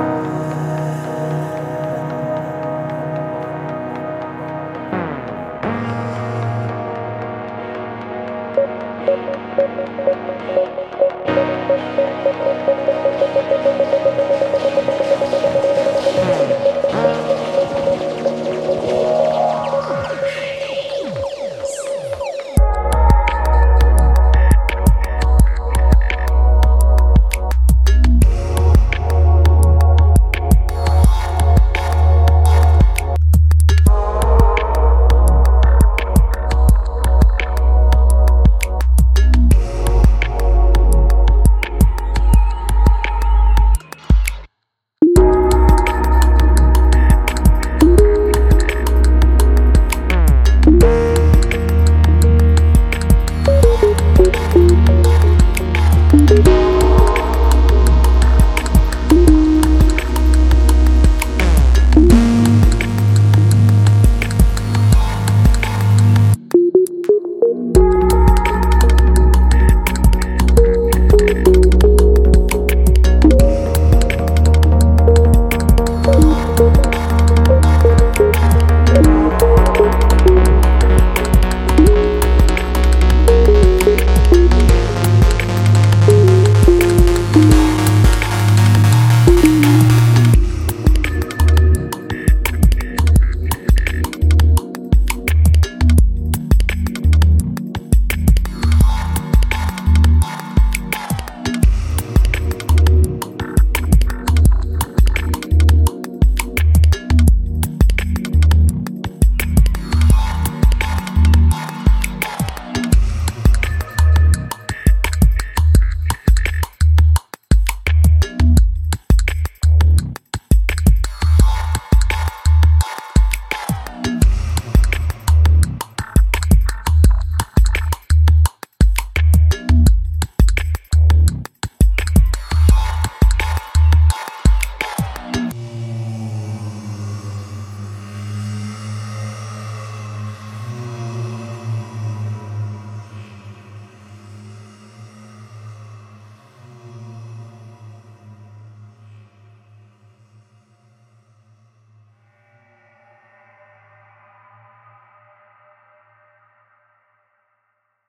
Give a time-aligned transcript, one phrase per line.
[0.00, 0.79] Yeah.